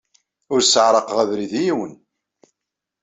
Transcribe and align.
Ur 0.53 0.59
sseɛraqeɣ 0.63 1.17
abrid 1.23 1.53
i 1.59 1.63
yiwen. 1.65 1.93